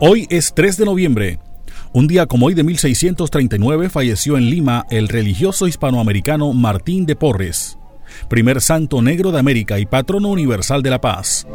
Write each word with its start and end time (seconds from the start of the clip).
Hoy 0.00 0.28
es 0.30 0.54
3 0.54 0.76
de 0.76 0.84
noviembre. 0.84 1.40
Un 1.92 2.06
día 2.06 2.26
como 2.26 2.46
hoy 2.46 2.54
de 2.54 2.62
1639 2.62 3.88
falleció 3.88 4.36
en 4.36 4.48
Lima 4.48 4.86
el 4.90 5.08
religioso 5.08 5.66
hispanoamericano 5.66 6.52
Martín 6.52 7.04
de 7.04 7.16
Porres, 7.16 7.78
primer 8.28 8.60
santo 8.60 9.02
negro 9.02 9.32
de 9.32 9.40
América 9.40 9.80
y 9.80 9.86
patrono 9.86 10.28
universal 10.28 10.84
de 10.84 10.90
la 10.90 11.00
paz. 11.00 11.48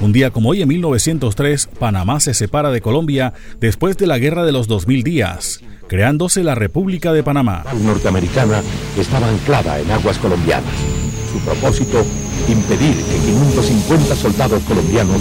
Un 0.00 0.12
día 0.12 0.30
como 0.30 0.50
hoy 0.50 0.62
en 0.62 0.68
1903, 0.68 1.70
Panamá 1.80 2.20
se 2.20 2.34
separa 2.34 2.70
de 2.70 2.80
Colombia 2.80 3.32
después 3.58 3.96
de 3.96 4.06
la 4.06 4.18
Guerra 4.18 4.44
de 4.44 4.52
los 4.52 4.68
2000 4.68 5.02
días, 5.02 5.60
creándose 5.88 6.44
la 6.44 6.54
República 6.54 7.12
de 7.12 7.24
Panamá. 7.24 7.64
La 7.64 7.74
norteamericana 7.74 8.62
estaba 8.96 9.28
anclada 9.28 9.80
en 9.80 9.90
aguas 9.90 10.18
colombianas. 10.18 10.91
Su 11.32 11.38
propósito, 11.40 12.04
impedir 12.46 12.94
que 12.94 13.16
550 13.16 14.14
soldados 14.16 14.62
colombianos 14.64 15.16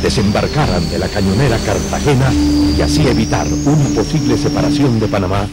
desembarcaran 0.00 0.88
de 0.90 0.98
la 1.00 1.08
cañonera 1.08 1.58
Cartagena 1.58 2.32
y 2.78 2.80
así 2.80 3.06
evitar 3.08 3.46
una 3.64 3.88
posible 3.96 4.38
separación 4.38 5.00
de 5.00 5.08
Panamá. 5.08 5.48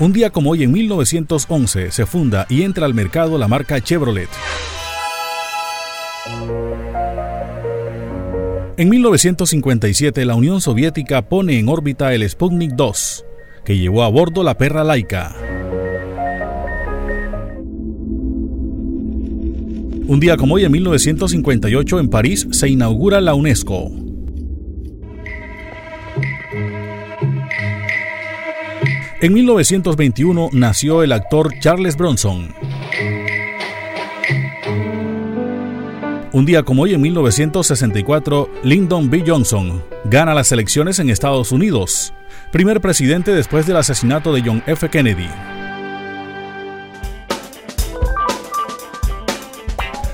Un 0.00 0.12
día 0.12 0.28
como 0.30 0.50
hoy 0.50 0.64
en 0.64 0.72
1911 0.72 1.90
se 1.90 2.06
funda 2.06 2.46
y 2.50 2.62
entra 2.62 2.84
al 2.84 2.92
mercado 2.92 3.38
la 3.38 3.48
marca 3.48 3.80
Chevrolet. 3.80 4.28
En 8.76 8.88
1957 8.88 10.24
la 10.24 10.34
Unión 10.34 10.60
Soviética 10.60 11.22
pone 11.22 11.58
en 11.58 11.68
órbita 11.68 12.12
el 12.14 12.28
Sputnik 12.28 12.72
2, 12.72 13.24
que 13.64 13.78
llevó 13.78 14.02
a 14.02 14.08
bordo 14.08 14.42
la 14.42 14.56
perra 14.56 14.84
laica. 14.84 15.49
Un 20.10 20.18
día 20.18 20.36
como 20.36 20.56
hoy, 20.56 20.64
en 20.64 20.72
1958, 20.72 22.00
en 22.00 22.10
París, 22.10 22.48
se 22.50 22.68
inaugura 22.68 23.20
la 23.20 23.34
UNESCO. 23.34 23.92
En 29.20 29.32
1921 29.32 30.48
nació 30.52 31.04
el 31.04 31.12
actor 31.12 31.52
Charles 31.60 31.96
Bronson. 31.96 32.52
Un 36.32 36.44
día 36.44 36.64
como 36.64 36.82
hoy, 36.82 36.94
en 36.94 37.02
1964, 37.02 38.50
Lyndon 38.64 39.10
B. 39.10 39.22
Johnson 39.24 39.80
gana 40.06 40.34
las 40.34 40.50
elecciones 40.50 40.98
en 40.98 41.08
Estados 41.08 41.52
Unidos, 41.52 42.12
primer 42.50 42.80
presidente 42.80 43.32
después 43.32 43.64
del 43.68 43.76
asesinato 43.76 44.34
de 44.34 44.42
John 44.44 44.64
F. 44.66 44.88
Kennedy. 44.88 45.28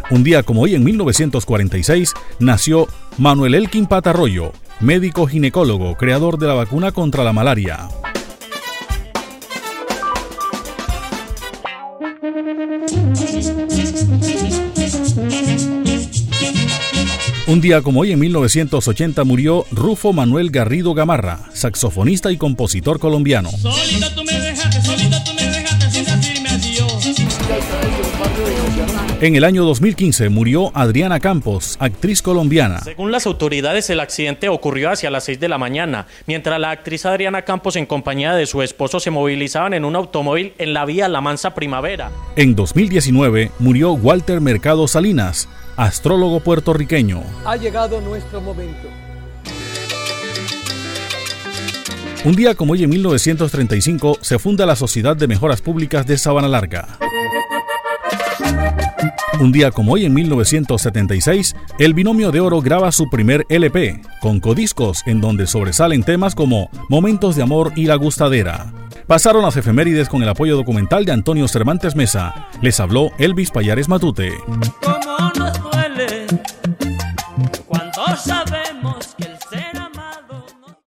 Un 0.08 0.22
día 0.22 0.44
como 0.44 0.62
hoy, 0.62 0.76
en 0.76 0.84
1946, 0.84 2.14
nació 2.38 2.86
Manuel 3.18 3.54
Elkin 3.54 3.86
Patarroyo, 3.86 4.52
médico 4.78 5.26
ginecólogo, 5.26 5.96
creador 5.96 6.38
de 6.38 6.46
la 6.46 6.54
vacuna 6.54 6.92
contra 6.92 7.24
la 7.24 7.32
malaria. 7.32 7.88
Un 17.48 17.60
día 17.60 17.82
como 17.82 18.00
hoy, 18.00 18.12
en 18.12 18.20
1980, 18.20 19.24
murió 19.24 19.66
Rufo 19.72 20.12
Manuel 20.12 20.50
Garrido 20.50 20.94
Gamarra, 20.94 21.50
saxofonista 21.52 22.30
y 22.30 22.36
compositor 22.36 23.00
colombiano. 23.00 23.50
En 29.18 29.34
el 29.34 29.44
año 29.44 29.64
2015 29.64 30.28
murió 30.28 30.70
Adriana 30.74 31.20
Campos, 31.20 31.78
actriz 31.80 32.20
colombiana. 32.20 32.80
Según 32.80 33.10
las 33.10 33.24
autoridades, 33.24 33.88
el 33.88 34.00
accidente 34.00 34.50
ocurrió 34.50 34.90
hacia 34.90 35.10
las 35.10 35.24
6 35.24 35.40
de 35.40 35.48
la 35.48 35.56
mañana, 35.56 36.06
mientras 36.26 36.60
la 36.60 36.70
actriz 36.70 37.06
Adriana 37.06 37.40
Campos 37.40 37.76
en 37.76 37.86
compañía 37.86 38.34
de 38.34 38.44
su 38.44 38.60
esposo 38.60 39.00
se 39.00 39.10
movilizaban 39.10 39.72
en 39.72 39.86
un 39.86 39.96
automóvil 39.96 40.52
en 40.58 40.74
la 40.74 40.84
vía 40.84 41.08
La 41.08 41.22
Mansa 41.22 41.54
Primavera. 41.54 42.10
En 42.36 42.54
2019 42.54 43.52
murió 43.58 43.92
Walter 43.92 44.42
Mercado 44.42 44.86
Salinas, 44.86 45.48
astrólogo 45.78 46.40
puertorriqueño. 46.40 47.22
Ha 47.46 47.56
llegado 47.56 48.02
nuestro 48.02 48.42
momento. 48.42 48.86
Un 52.26 52.36
día 52.36 52.54
como 52.54 52.74
hoy 52.74 52.82
en 52.82 52.90
1935 52.90 54.18
se 54.20 54.38
funda 54.38 54.66
la 54.66 54.76
Sociedad 54.76 55.16
de 55.16 55.26
Mejoras 55.26 55.62
Públicas 55.62 56.06
de 56.06 56.18
Sabana 56.18 56.48
Larga. 56.48 56.98
Un 59.40 59.52
día 59.52 59.70
como 59.70 59.92
hoy 59.92 60.04
en 60.04 60.14
1976, 60.14 61.56
el 61.78 61.94
binomio 61.94 62.32
de 62.32 62.40
oro 62.40 62.60
graba 62.60 62.92
su 62.92 63.08
primer 63.10 63.46
LP, 63.48 64.00
con 64.20 64.40
codiscos 64.40 65.02
en 65.06 65.20
donde 65.20 65.46
sobresalen 65.46 66.02
temas 66.02 66.34
como 66.34 66.70
Momentos 66.88 67.36
de 67.36 67.42
Amor 67.42 67.72
y 67.76 67.86
La 67.86 67.96
Gustadera. 67.96 68.72
Pasaron 69.06 69.42
las 69.42 69.56
efemérides 69.56 70.08
con 70.08 70.22
el 70.22 70.28
apoyo 70.28 70.56
documental 70.56 71.04
de 71.04 71.12
Antonio 71.12 71.46
Cervantes 71.48 71.94
Mesa. 71.94 72.48
Les 72.60 72.80
habló 72.80 73.10
Elvis 73.18 73.50
Payares 73.50 73.88
Matute. 73.88 74.32